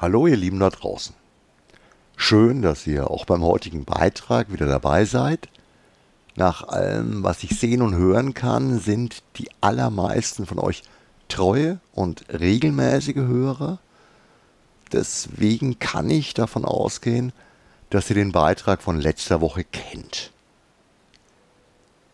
[0.00, 1.12] Hallo ihr Lieben da draußen.
[2.16, 5.48] Schön, dass ihr auch beim heutigen Beitrag wieder dabei seid.
[6.36, 10.84] Nach allem, was ich sehen und hören kann, sind die allermeisten von euch
[11.26, 13.80] treue und regelmäßige Hörer.
[14.92, 17.32] Deswegen kann ich davon ausgehen,
[17.90, 20.30] dass ihr den Beitrag von letzter Woche kennt.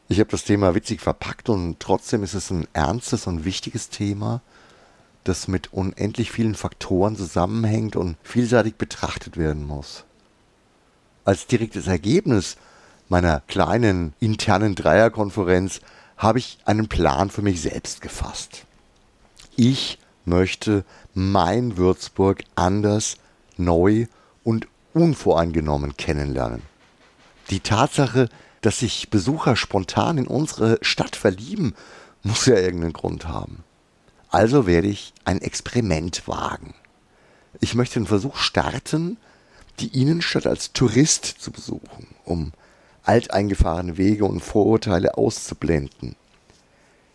[0.09, 4.41] Ich habe das Thema witzig verpackt und trotzdem ist es ein ernstes und wichtiges Thema,
[5.25, 10.05] das mit unendlich vielen Faktoren zusammenhängt und vielseitig betrachtet werden muss.
[11.25, 12.57] Als direktes Ergebnis
[13.09, 15.81] meiner kleinen internen Dreierkonferenz
[16.17, 18.65] habe ich einen Plan für mich selbst gefasst.
[19.57, 23.17] Ich möchte mein Würzburg anders,
[23.57, 24.07] neu
[24.43, 26.63] und unvoreingenommen kennenlernen.
[27.51, 28.29] Die Tatsache,
[28.61, 31.75] dass sich Besucher spontan in unsere Stadt verlieben,
[32.23, 33.65] muss ja irgendeinen Grund haben.
[34.35, 36.75] Also werde ich ein Experiment wagen.
[37.61, 39.17] Ich möchte den Versuch starten,
[39.79, 42.51] die Innenstadt als Tourist zu besuchen, um
[43.05, 46.17] alteingefahrene Wege und Vorurteile auszublenden.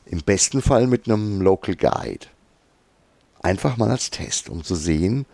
[0.05, 2.27] Im besten Fall mit einem Local Guide.
[3.41, 5.25] Einfach mal als Test, um zu sehen,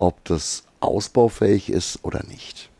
[0.00, 2.70] ob das ausbaufähig ist oder nicht.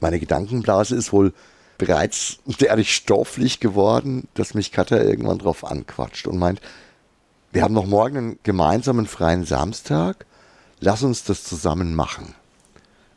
[0.00, 1.34] Meine Gedankenblase ist wohl
[1.76, 6.62] bereits derartig stofflich geworden, dass mich Katja irgendwann drauf anquatscht und meint,
[7.54, 10.26] wir haben noch morgen einen gemeinsamen freien Samstag.
[10.80, 12.34] Lass uns das zusammen machen.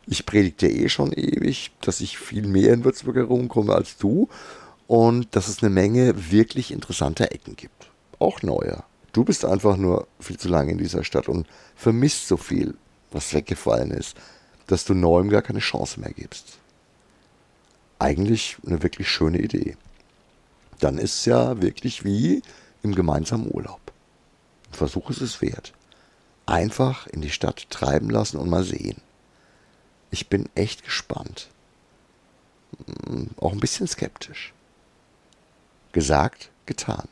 [0.05, 4.29] Ich predigte eh schon ewig, dass ich viel mehr in Würzburg herumkomme als du
[4.85, 7.89] und dass es eine Menge wirklich interessanter Ecken gibt.
[8.19, 8.83] Auch neuer.
[9.11, 12.75] Du bist einfach nur viel zu lange in dieser Stadt und vermisst so viel,
[13.11, 14.15] was weggefallen ist,
[14.67, 16.59] dass du Neuem gar keine Chance mehr gibst.
[17.97, 19.77] Eigentlich eine wirklich schöne Idee.
[20.79, 22.43] Dann ist es ja wirklich wie
[22.83, 23.86] im gemeinsamen Urlaub.
[24.77, 25.73] Versuch ist es wert.
[26.45, 29.01] Einfach in die Stadt treiben lassen und mal sehen.
[30.11, 31.49] Ich bin echt gespannt.
[33.07, 34.53] Hm, auch ein bisschen skeptisch.
[35.91, 37.07] Gesagt, getan.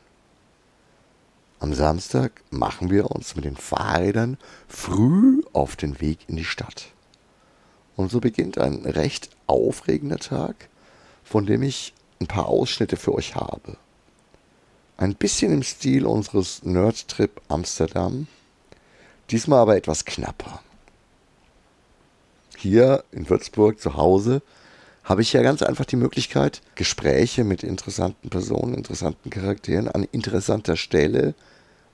[1.58, 6.86] Am Samstag machen wir uns mit den Fahrrädern früh auf den Weg in die Stadt.
[7.96, 10.68] Und so beginnt ein recht aufregender Tag,
[11.24, 13.76] von dem ich ein paar Ausschnitte für euch habe.
[14.98, 18.28] Ein bisschen im Stil unseres Nerdtrip Amsterdam,
[19.30, 20.62] diesmal aber etwas knapper.
[22.56, 24.40] Hier in Würzburg zu Hause
[25.04, 30.76] habe ich ja ganz einfach die Möglichkeit, Gespräche mit interessanten Personen, interessanten Charakteren an interessanter
[30.76, 31.34] Stelle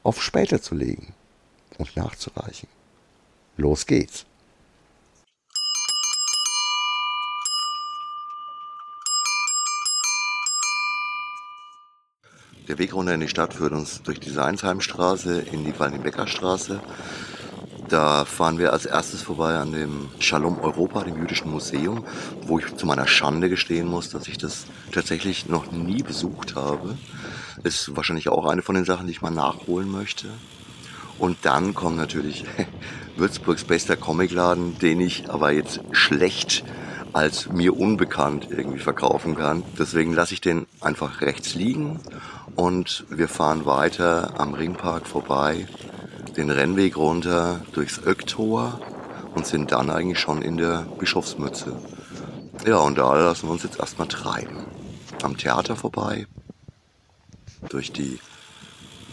[0.04, 1.12] auf später zu legen
[1.78, 2.68] und nachzureichen.
[3.56, 4.24] Los geht's.
[12.68, 16.80] Der Weg runter in die Stadt führt uns durch die Seinsheimstraße in die Wallenbeckerstraße.
[17.88, 22.04] Da fahren wir als erstes vorbei an dem Shalom Europa, dem jüdischen Museum,
[22.46, 26.96] wo ich zu meiner Schande gestehen muss, dass ich das tatsächlich noch nie besucht habe.
[27.64, 30.28] Ist wahrscheinlich auch eine von den Sachen, die ich mal nachholen möchte.
[31.18, 32.44] Und dann kommt natürlich
[33.16, 36.64] Würzburgs bester Comicladen, den ich aber jetzt schlecht
[37.12, 39.62] als mir unbekannt irgendwie verkaufen kann.
[39.78, 42.00] Deswegen lasse ich den einfach rechts liegen
[42.56, 45.66] und wir fahren weiter am Ringpark vorbei,
[46.36, 48.80] den Rennweg runter durchs Öcktor
[49.34, 51.76] und sind dann eigentlich schon in der Bischofsmütze.
[52.66, 54.58] Ja, und da lassen wir uns jetzt erstmal treiben.
[55.22, 56.26] Am Theater vorbei,
[57.68, 58.18] durch die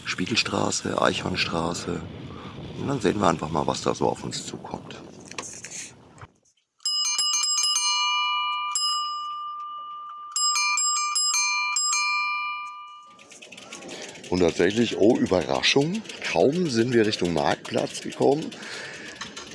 [0.04, 2.00] Spiegelstraße, Eichhornstraße.
[2.80, 5.00] Und dann sehen wir einfach mal, was da so auf uns zukommt.
[14.30, 16.02] Und tatsächlich, oh Überraschung,
[16.32, 18.46] kaum sind wir Richtung Marktplatz gekommen.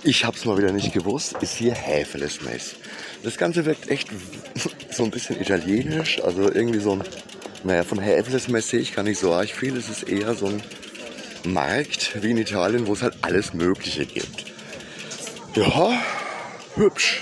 [0.03, 2.75] Ich habe es mal wieder nicht gewusst, ist hier Häfelesmess.
[3.23, 4.09] Das Ganze wirkt echt
[4.91, 7.03] so ein bisschen italienisch, also irgendwie so ein,
[7.63, 9.75] naja, von Häfelesmess sehe ich gar nicht so arg viel.
[9.77, 10.61] Es ist eher so ein
[11.45, 14.45] Markt wie in Italien, wo es halt alles Mögliche gibt.
[15.55, 16.03] Ja,
[16.75, 17.21] hübsch.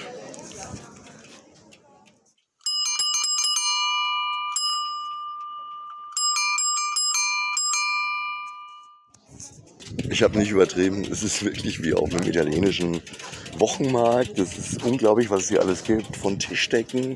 [10.23, 11.05] Ich habe nicht übertrieben.
[11.11, 13.01] Es ist wirklich wie auf einem italienischen
[13.57, 14.39] Wochenmarkt.
[14.39, 16.15] Es ist unglaublich, was es hier alles gibt.
[16.15, 17.15] Von Tischdecken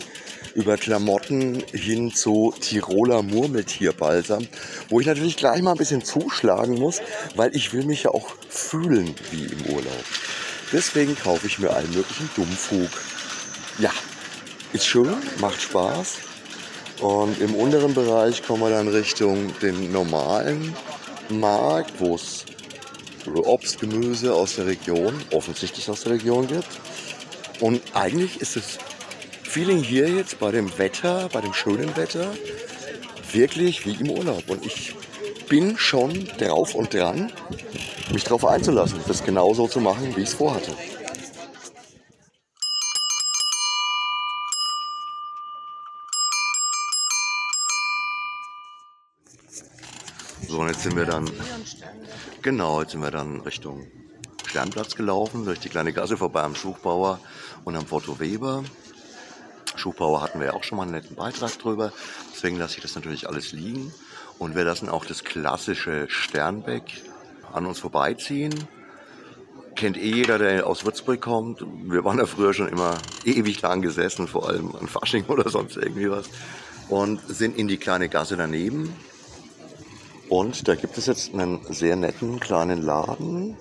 [0.55, 4.45] über Klamotten hin zu Tiroler Murmeltierbalsam,
[4.89, 6.99] wo ich natürlich gleich mal ein bisschen zuschlagen muss,
[7.37, 10.03] weil ich will mich ja auch fühlen wie im Urlaub.
[10.73, 12.89] Deswegen kaufe ich mir allen möglichen Dummfug.
[13.79, 13.93] Ja,
[14.73, 16.15] ist schön, macht Spaß.
[16.99, 20.75] Und im unteren Bereich kommen wir dann Richtung den normalen
[21.29, 22.43] Markt, wo es
[23.35, 26.67] Obst, Gemüse aus der Region, offensichtlich aus der Region gibt.
[27.59, 28.77] Und eigentlich ist das
[29.43, 32.35] Feeling hier jetzt bei dem Wetter, bei dem schönen Wetter,
[33.31, 34.49] wirklich wie im Urlaub.
[34.49, 34.93] Und ich
[35.47, 37.31] bin schon drauf und dran,
[38.11, 40.73] mich darauf einzulassen, das genauso zu machen, wie ich es vorhatte.
[50.47, 51.29] So, und jetzt sind wir dann,
[52.41, 53.87] genau, jetzt sind wir dann Richtung
[54.47, 57.19] Sternplatz gelaufen, durch die kleine Gasse vorbei am Schuchbauer
[57.63, 58.63] und am Foto Weber.
[59.75, 61.91] Schuchbauer hatten wir ja auch schon mal einen netten Beitrag drüber,
[62.33, 63.93] deswegen lasse ich das natürlich alles liegen.
[64.39, 67.03] Und wir lassen auch das klassische Sternbeck
[67.53, 68.53] an uns vorbeiziehen.
[69.75, 71.63] Kennt eh jeder, der aus Würzburg kommt.
[71.83, 75.77] Wir waren da früher schon immer ewig lang gesessen, vor allem an Fasching oder sonst
[75.77, 76.29] irgendwie was.
[76.89, 78.93] Und sind in die kleine Gasse daneben
[80.29, 83.57] und da gibt es jetzt einen sehr netten kleinen Laden.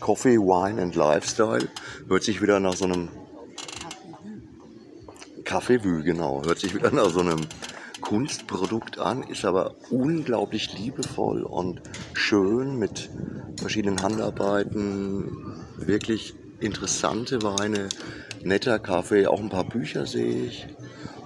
[0.00, 1.68] Coffee, Wine and Lifestyle.
[2.08, 3.08] Hört sich wieder nach so einem
[5.44, 6.42] Kaffeevue, genau.
[6.44, 7.40] Hört sich wieder nach so einem
[8.00, 11.80] Kunstprodukt an, ist aber unglaublich liebevoll und
[12.12, 13.10] schön mit
[13.58, 15.56] verschiedenen Handarbeiten.
[15.76, 17.88] Wirklich interessante Weine,
[18.42, 20.66] netter Kaffee, auch ein paar Bücher sehe ich.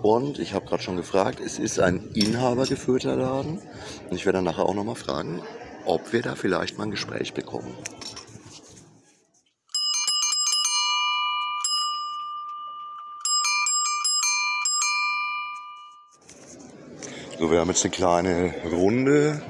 [0.02, 3.60] Und ich habe gerade schon gefragt, es ist ein inhabergeführter Laden.
[4.08, 5.42] Und ich werde dann nachher auch nochmal fragen,
[5.84, 7.74] ob wir da vielleicht mal ein Gespräch bekommen.
[17.38, 19.42] So, wir haben jetzt eine kleine Runde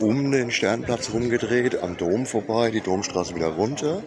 [0.00, 4.02] um den Sternplatz rumgedreht, am Dom vorbei, die Domstraße wieder runter.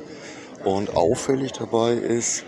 [0.63, 2.45] Und auffällig dabei ist,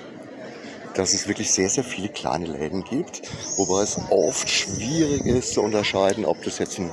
[0.95, 3.21] dass es wirklich sehr, sehr viele kleine Läden gibt,
[3.57, 6.91] wobei es oft schwierig ist zu unterscheiden, ob das jetzt ein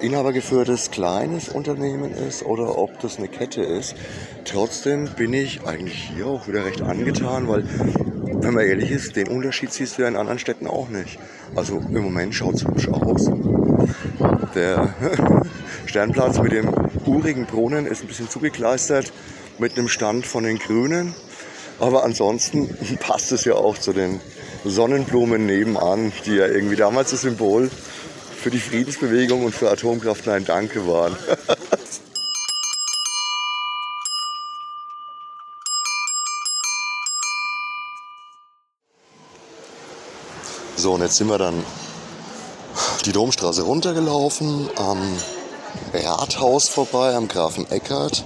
[0.00, 3.94] inhabergeführtes kleines Unternehmen ist oder ob das eine Kette ist.
[4.44, 9.28] Trotzdem bin ich eigentlich hier auch wieder recht angetan, weil, wenn man ehrlich ist, den
[9.28, 11.18] Unterschied siehst du ja in anderen Städten auch nicht.
[11.54, 13.30] Also im Moment schaut es hübsch aus.
[14.54, 14.94] Der
[15.86, 16.72] Sternplatz mit dem
[17.06, 19.12] urigen Brunnen ist ein bisschen zugekleistert
[19.58, 21.14] mit einem Stand von den Grünen.
[21.78, 24.20] Aber ansonsten passt es ja auch zu den
[24.64, 27.70] Sonnenblumen nebenan, die ja irgendwie damals das Symbol
[28.36, 31.16] für die Friedensbewegung und für Atomkraft Nein Danke waren.
[40.76, 41.64] so, und jetzt sind wir dann
[43.04, 45.00] die Domstraße runtergelaufen, am
[45.92, 48.24] Rathaus vorbei, am Grafen Eckert.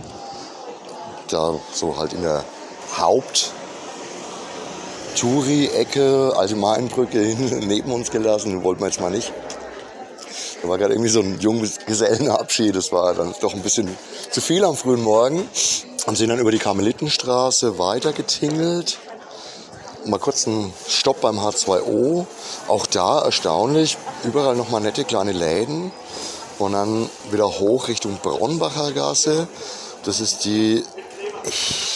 [1.29, 2.45] Da so halt in der
[2.99, 3.53] Haupt
[5.17, 7.19] Touri-Ecke, alte Mainbrücke
[7.67, 9.33] neben uns gelassen, wollten wir jetzt mal nicht.
[10.63, 13.89] Da war gerade irgendwie so ein junges Gesellenabschied, das war dann doch ein bisschen
[14.31, 15.49] zu viel am frühen Morgen.
[16.07, 18.99] Und sind dann über die Karmelitenstraße weitergetingelt.
[20.07, 22.25] Mal kurz einen Stopp beim H2O.
[22.69, 25.93] Auch da erstaunlich, überall nochmal nette kleine Läden.
[26.59, 29.47] Und dann wieder hoch Richtung Braunbacher Gasse.
[30.05, 30.83] Das ist die,
[31.45, 31.90] ich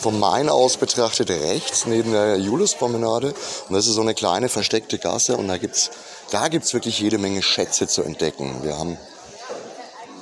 [0.00, 3.34] vom Main aus betrachtet rechts neben der Juliuspromenade.
[3.68, 5.90] Und das ist so eine kleine versteckte Gasse und da gibt's
[6.30, 8.60] da gibt's wirklich jede Menge Schätze zu entdecken.
[8.62, 8.96] Wir haben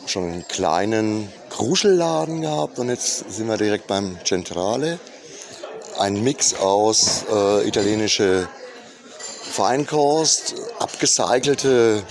[0.06, 4.98] schon einen kleinen Kruschelladen gehabt und jetzt sind wir direkt beim Centrale.
[5.98, 8.48] Ein Mix aus äh, italienische
[9.50, 12.02] Feinkost, abgecycelte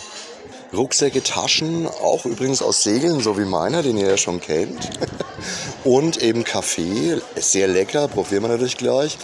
[0.73, 4.89] Rucksäcke, Taschen, auch übrigens aus Segeln, so wie meiner, den ihr ja schon kennt.
[5.87, 9.17] Und eben Kaffee, sehr lecker, probieren wir natürlich gleich.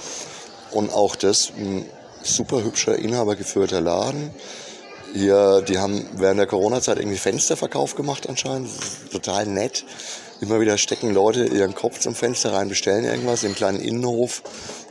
[0.71, 1.85] Und auch das ein
[2.23, 4.33] super hübscher, inhabergeführter Laden.
[5.13, 8.69] Hier, die haben während der Corona-Zeit irgendwie Fensterverkauf gemacht anscheinend.
[9.11, 9.83] Total nett.
[10.39, 13.43] Immer wieder stecken Leute ihren Kopf zum Fenster rein, bestellen irgendwas.
[13.43, 14.41] Im kleinen Innenhof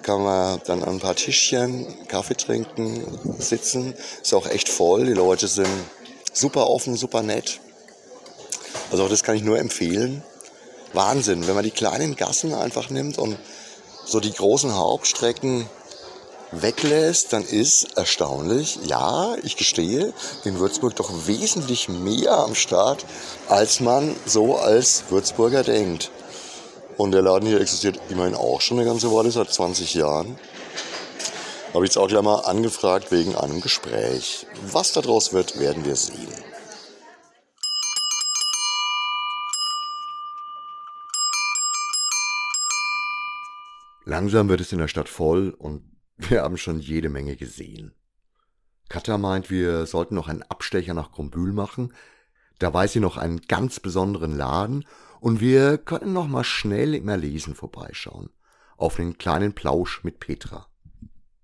[0.03, 3.03] kann man dann an ein paar Tischchen Kaffee trinken,
[3.39, 3.95] sitzen.
[4.21, 5.07] Ist auch echt voll.
[5.07, 5.71] Die Leute sind
[6.35, 7.61] super offen, super nett.
[8.91, 10.23] Also auch das kann ich nur empfehlen.
[10.93, 13.39] Wahnsinn, wenn man die kleinen Gassen einfach nimmt und
[14.05, 15.69] so die großen Hauptstrecken
[16.53, 20.13] weglässt, dann ist erstaunlich, ja, ich gestehe,
[20.45, 23.05] in Würzburg doch wesentlich mehr am Start,
[23.49, 26.11] als man so als Würzburger denkt.
[26.99, 30.39] Und der Laden hier existiert immerhin auch schon eine ganze Weile, seit 20 Jahren.
[31.73, 34.47] Habe ich jetzt auch gleich mal angefragt wegen einem Gespräch.
[34.71, 36.52] Was daraus wird, werden wir sehen.
[44.05, 45.85] Langsam wird es in der Stadt voll und
[46.17, 47.95] wir haben schon jede Menge gesehen.
[48.89, 51.95] Katja meint, wir sollten noch einen Abstecher nach Grombühl machen.
[52.59, 54.85] Da weiß sie noch einen ganz besonderen Laden
[55.21, 58.31] und wir können noch mal schnell im Erlesen vorbeischauen.
[58.77, 60.67] Auf den kleinen Plausch mit Petra.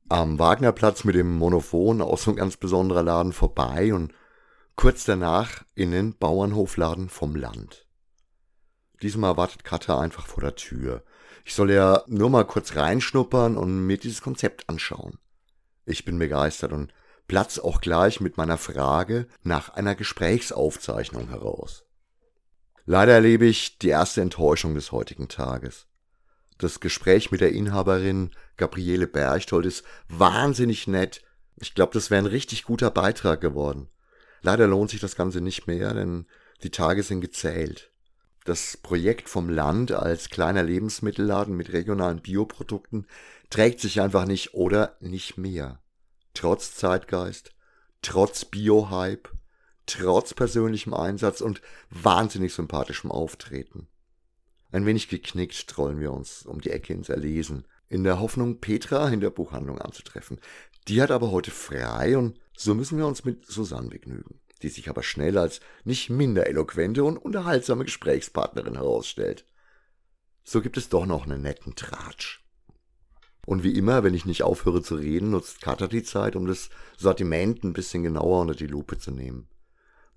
[0.09, 4.12] Am Wagnerplatz mit dem Monophon auch so ein ganz besonderer Laden vorbei und
[4.77, 7.87] kurz danach in den Bauernhofladen vom Land.
[9.03, 11.05] Diesmal wartet Katha einfach vor der Tür.
[11.49, 15.17] Ich soll ja nur mal kurz reinschnuppern und mir dieses Konzept anschauen.
[15.87, 16.93] Ich bin begeistert und
[17.26, 21.87] platz auch gleich mit meiner Frage nach einer Gesprächsaufzeichnung heraus.
[22.85, 25.87] Leider erlebe ich die erste Enttäuschung des heutigen Tages.
[26.59, 31.23] Das Gespräch mit der Inhaberin Gabriele Berchtold ist wahnsinnig nett.
[31.57, 33.88] Ich glaube, das wäre ein richtig guter Beitrag geworden.
[34.43, 36.26] Leider lohnt sich das Ganze nicht mehr, denn
[36.62, 37.90] die Tage sind gezählt.
[38.49, 43.07] Das Projekt vom Land als kleiner Lebensmittelladen mit regionalen Bioprodukten
[43.50, 45.83] trägt sich einfach nicht oder nicht mehr.
[46.33, 47.52] Trotz Zeitgeist,
[48.00, 49.28] trotz Bio-Hype,
[49.85, 53.87] trotz persönlichem Einsatz und wahnsinnig sympathischem Auftreten.
[54.73, 59.11] Ein wenig geknickt trollen wir uns um die Ecke ins Erlesen, in der Hoffnung, Petra
[59.11, 60.40] in der Buchhandlung anzutreffen.
[60.87, 64.88] Die hat aber heute frei und so müssen wir uns mit Susanne begnügen die sich
[64.88, 69.45] aber schnell als nicht minder eloquente und unterhaltsame Gesprächspartnerin herausstellt.
[70.45, 72.45] So gibt es doch noch einen netten Tratsch.
[73.47, 76.71] Und wie immer, wenn ich nicht aufhöre zu reden, nutzt Katha die Zeit, um das
[76.97, 79.49] Sortiment ein bisschen genauer unter die Lupe zu nehmen.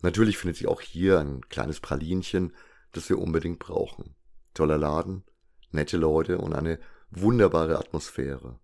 [0.01, 2.53] Natürlich findet sie auch hier ein kleines Pralinchen,
[2.91, 4.15] das wir unbedingt brauchen.
[4.53, 5.23] Toller Laden,
[5.71, 6.79] nette Leute und eine
[7.09, 8.59] wunderbare Atmosphäre.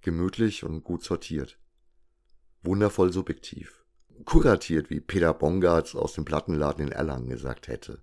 [0.00, 1.58] Gemütlich und gut sortiert.
[2.62, 3.80] Wundervoll subjektiv
[4.24, 8.02] kuratiert, wie Peter Bongartz aus dem Plattenladen in Erlangen gesagt hätte.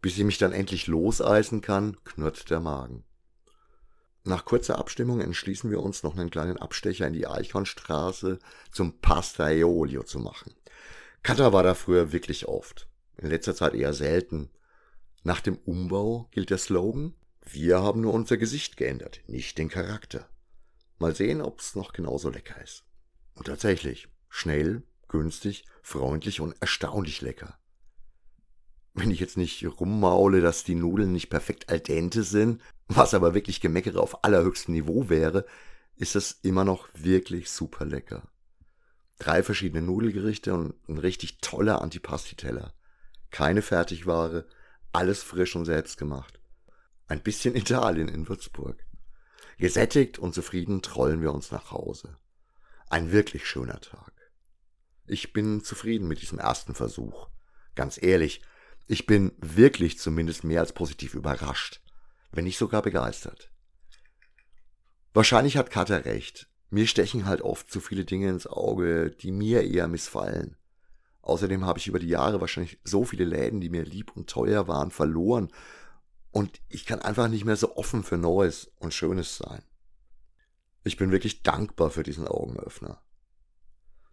[0.00, 3.04] Bis ich mich dann endlich loseisen kann, knurrt der Magen.
[4.24, 8.40] Nach kurzer Abstimmung entschließen wir uns, noch einen kleinen Abstecher in die Eichhornstraße
[8.72, 10.52] zum Pasta Eolio zu machen.
[11.22, 14.50] Kata war da früher wirklich oft, in letzter Zeit eher selten.
[15.22, 20.28] Nach dem Umbau gilt der Slogan, wir haben nur unser Gesicht geändert, nicht den Charakter.
[20.98, 22.84] Mal sehen, ob's noch genauso lecker ist.
[23.34, 27.58] Und tatsächlich, Schnell, günstig, freundlich und erstaunlich lecker.
[28.92, 33.32] Wenn ich jetzt nicht rummaule, dass die Nudeln nicht perfekt al dente sind, was aber
[33.32, 35.46] wirklich Gemeckere auf allerhöchstem Niveau wäre,
[35.96, 38.28] ist es immer noch wirklich super lecker.
[39.18, 42.74] Drei verschiedene Nudelgerichte und ein richtig toller Antipasti-Teller.
[43.30, 44.46] Keine Fertigware,
[44.92, 46.40] alles frisch und selbst gemacht.
[47.06, 48.84] Ein bisschen Italien in Würzburg.
[49.56, 52.18] Gesättigt und zufrieden trollen wir uns nach Hause.
[52.90, 54.12] Ein wirklich schöner Tag.
[55.06, 57.28] Ich bin zufrieden mit diesem ersten Versuch.
[57.74, 58.42] Ganz ehrlich,
[58.86, 61.80] ich bin wirklich zumindest mehr als positiv überrascht,
[62.32, 63.50] wenn nicht sogar begeistert.
[65.14, 66.48] Wahrscheinlich hat Katha recht.
[66.70, 70.56] Mir stechen halt oft zu viele Dinge ins Auge, die mir eher missfallen.
[71.22, 74.68] Außerdem habe ich über die Jahre wahrscheinlich so viele Läden, die mir lieb und teuer
[74.68, 75.50] waren, verloren.
[76.30, 79.62] Und ich kann einfach nicht mehr so offen für Neues und Schönes sein.
[80.84, 83.02] Ich bin wirklich dankbar für diesen Augenöffner.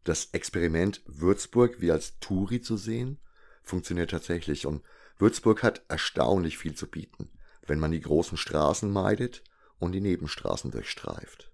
[0.03, 3.19] Das Experiment Würzburg wie als Touri zu sehen,
[3.61, 4.83] funktioniert tatsächlich und
[5.17, 7.29] Würzburg hat erstaunlich viel zu bieten,
[7.65, 9.43] wenn man die großen Straßen meidet
[9.79, 11.51] und die Nebenstraßen durchstreift.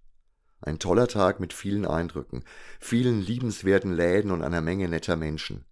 [0.62, 2.44] Ein toller Tag mit vielen Eindrücken,
[2.79, 5.65] vielen liebenswerten Läden und einer Menge netter Menschen.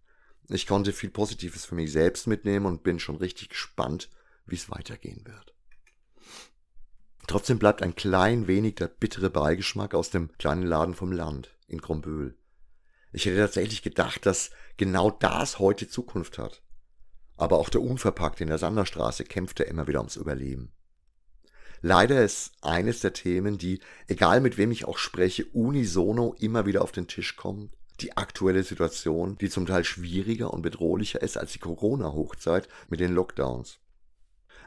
[0.50, 4.10] Ich konnte viel Positives für mich selbst mitnehmen und bin schon richtig gespannt,
[4.46, 5.54] wie es weitergehen wird.
[7.28, 11.80] Trotzdem bleibt ein klein wenig der bittere Beigeschmack aus dem kleinen Laden vom Land in
[11.80, 12.38] Gromböhl.
[13.18, 16.62] Ich hätte tatsächlich gedacht, dass genau das heute Zukunft hat.
[17.36, 20.72] Aber auch der Unverpackte in der Sanderstraße kämpfte immer wieder ums Überleben.
[21.82, 26.84] Leider ist eines der Themen, die, egal mit wem ich auch spreche, unisono immer wieder
[26.84, 27.72] auf den Tisch kommt,
[28.02, 33.14] die aktuelle Situation, die zum Teil schwieriger und bedrohlicher ist als die Corona-Hochzeit mit den
[33.14, 33.80] Lockdowns.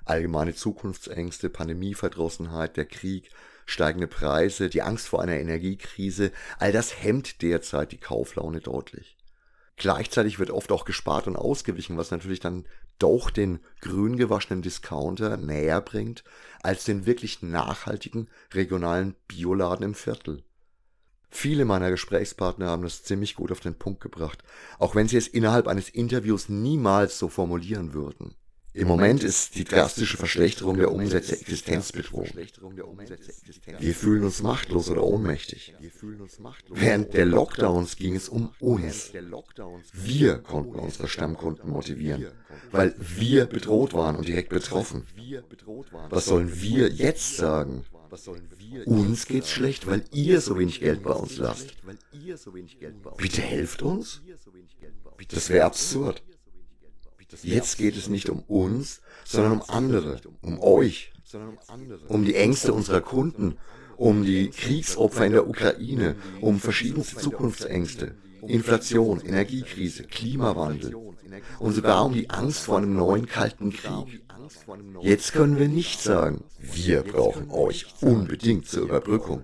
[0.05, 3.31] Allgemeine Zukunftsängste, Pandemieverdrossenheit, der Krieg,
[3.67, 9.17] steigende Preise, die Angst vor einer Energiekrise, all das hemmt derzeit die Kauflaune deutlich.
[9.77, 12.67] Gleichzeitig wird oft auch gespart und ausgewichen, was natürlich dann
[12.99, 16.23] doch den grün gewaschenen Discounter näher bringt
[16.63, 20.45] als den wirklich nachhaltigen regionalen Bioladen im Viertel.
[21.31, 24.43] Viele meiner Gesprächspartner haben das ziemlich gut auf den Punkt gebracht,
[24.79, 28.35] auch wenn sie es innerhalb eines Interviews niemals so formulieren würden.
[28.73, 32.29] Im Moment ist die drastische Verschlechterung der Umsätze Existenzbedrohung.
[33.79, 35.75] Wir fühlen uns machtlos oder ohnmächtig.
[36.69, 39.13] Während der Lockdowns ging es um uns.
[39.93, 42.27] Wir konnten unsere Stammkunden motivieren,
[42.71, 45.05] weil wir bedroht waren und direkt betroffen.
[46.09, 47.85] Was sollen wir jetzt sagen?
[48.87, 51.75] Uns geht's schlecht, weil ihr so wenig Geld bei uns lasst.
[53.17, 54.23] Bitte helft uns?
[55.29, 56.23] Das wäre absurd.
[57.43, 61.13] Jetzt geht es nicht um uns, sondern um andere, um euch,
[62.09, 63.57] um die Ängste unserer Kunden,
[63.97, 68.15] um die Kriegsopfer in der Ukraine, um verschiedenste Zukunftsängste,
[68.47, 70.95] Inflation, Energiekrise, Klimawandel.
[71.59, 74.23] Und sogar um die Angst vor einem neuen kalten Krieg.
[75.01, 79.43] Jetzt können wir nicht sagen, wir brauchen euch unbedingt zur Überbrückung.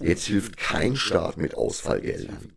[0.00, 2.52] Jetzt hilft kein Staat mit Ausfallgeldern.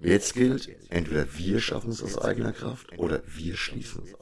[0.00, 4.14] Jetzt gilt, entweder wir schaffen es aus eigener Kraft oder wir schließen es.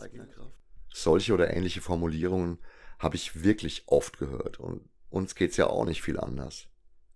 [0.92, 2.58] Solche oder ähnliche Formulierungen
[2.98, 6.68] habe ich wirklich oft gehört und uns geht's ja auch nicht viel anders.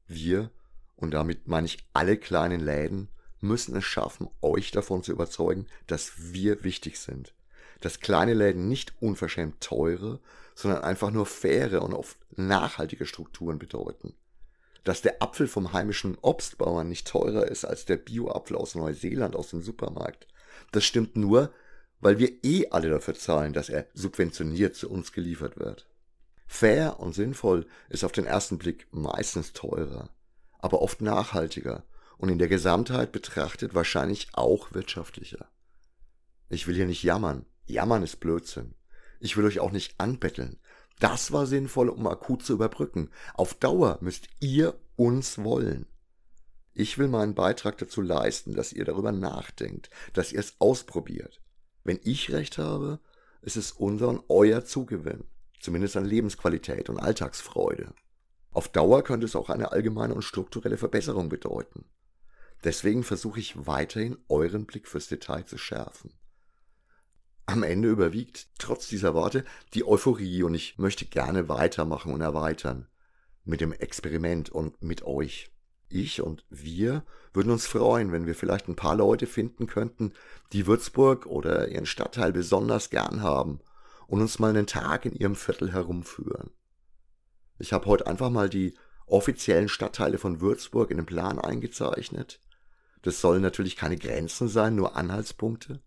[0.07, 0.51] Wir,
[0.97, 3.09] und damit meine ich alle kleinen Läden,
[3.41, 7.35] müssen es schaffen, euch davon zu überzeugen, dass wir wichtig sind.
[7.81, 10.21] Dass kleine Läden nicht unverschämt teure,
[10.55, 14.15] sondern einfach nur faire und oft nachhaltige Strukturen bedeuten.
[14.85, 19.49] Dass der Apfel vom heimischen Obstbauern nicht teurer ist als der Bioapfel aus Neuseeland aus
[19.49, 20.27] dem Supermarkt.
[20.73, 21.53] Das stimmt nur,
[22.01, 25.89] weil wir eh alle dafür zahlen, dass er subventioniert zu uns geliefert wird.
[26.47, 30.11] Fair und sinnvoll ist auf den ersten Blick meistens teurer,
[30.59, 31.85] aber oft nachhaltiger
[32.19, 35.49] und in der Gesamtheit betrachtet wahrscheinlich auch wirtschaftlicher.
[36.49, 37.47] Ich will hier nicht jammern.
[37.67, 38.75] Jammern ist Blödsinn.
[39.21, 40.59] Ich will euch auch nicht anbetteln.
[41.01, 43.11] Das war sinnvoll, um akut zu überbrücken.
[43.35, 45.87] Auf Dauer müsst ihr uns wollen.
[46.73, 51.41] Ich will meinen Beitrag dazu leisten, dass ihr darüber nachdenkt, dass ihr es ausprobiert.
[51.85, 53.01] Wenn ich recht habe,
[53.43, 55.25] ist es unser und euer Zugewinn,
[55.61, 57.95] zumindest an Lebensqualität und Alltagsfreude.
[58.51, 61.85] Auf Dauer könnte es auch eine allgemeine und strukturelle Verbesserung bedeuten.
[62.65, 66.13] Deswegen versuche ich weiterhin euren Blick fürs Detail zu schärfen.
[67.47, 72.87] Am Ende überwiegt, trotz dieser Worte, die Euphorie und ich möchte gerne weitermachen und erweitern.
[73.45, 75.51] Mit dem Experiment und mit euch.
[75.89, 80.13] Ich und wir würden uns freuen, wenn wir vielleicht ein paar Leute finden könnten,
[80.53, 83.61] die Würzburg oder ihren Stadtteil besonders gern haben
[84.07, 86.51] und uns mal einen Tag in ihrem Viertel herumführen.
[87.59, 88.75] Ich habe heute einfach mal die
[89.07, 92.41] offiziellen Stadtteile von Würzburg in den Plan eingezeichnet
[93.05, 95.81] das sollen natürlich keine Grenzen sein, nur Anhaltspunkte.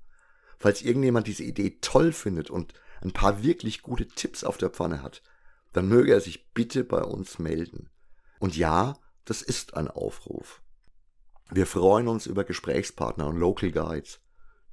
[0.57, 5.01] Falls irgendjemand diese Idee toll findet und ein paar wirklich gute Tipps auf der Pfanne
[5.01, 5.21] hat,
[5.73, 7.89] dann möge er sich bitte bei uns melden.
[8.39, 10.61] Und ja, das ist ein Aufruf.
[11.51, 14.19] Wir freuen uns über Gesprächspartner und Local Guides,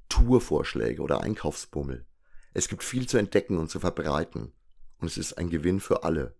[0.09, 2.05] Tourvorschläge oder Einkaufsbummel.
[2.53, 4.53] Es gibt viel zu entdecken und zu verbreiten.
[4.99, 6.35] Und es ist ein Gewinn für alle.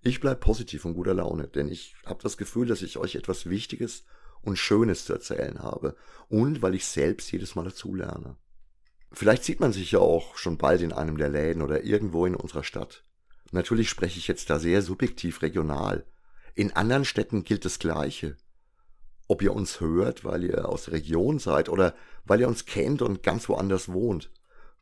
[0.00, 3.48] Ich bleibe positiv und guter Laune, denn ich habe das Gefühl, dass ich euch etwas
[3.48, 4.04] Wichtiges
[4.40, 5.96] und Schönes zu erzählen habe
[6.28, 8.36] und weil ich selbst jedes Mal dazulerne.
[9.12, 12.34] Vielleicht sieht man sich ja auch schon bald in einem der Läden oder irgendwo in
[12.34, 13.04] unserer Stadt.
[13.50, 16.04] Natürlich spreche ich jetzt da sehr subjektiv regional.
[16.54, 18.36] In anderen Städten gilt das Gleiche.
[19.26, 21.94] Ob ihr uns hört, weil ihr aus der Region seid oder
[22.24, 24.30] weil ihr uns kennt und ganz woanders wohnt,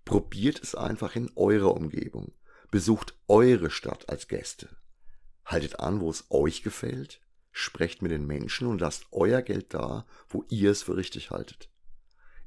[0.04, 2.32] probiert es einfach in eurer Umgebung.
[2.70, 4.68] Besucht eure Stadt als Gäste.
[5.44, 7.20] Haltet an, wo es euch gefällt
[7.56, 11.70] sprecht mit den Menschen und lasst euer Geld da, wo ihr es für richtig haltet.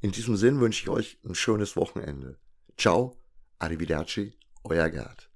[0.02, 2.38] In diesem Sinn wünsche ich euch ein schönes Wochenende.
[2.78, 3.18] Ciao,
[3.60, 4.34] arrivederci,
[4.64, 5.29] euer Gerd.